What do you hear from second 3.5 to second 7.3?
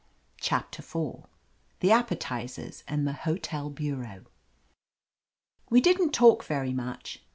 BUREAU WE didn't talk very much.